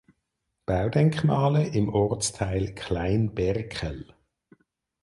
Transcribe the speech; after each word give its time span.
Baudenkmale 0.65 1.63
im 1.67 1.87
Ortsteil 1.89 2.73
Klein 2.73 3.35
Berkel. 3.35 4.11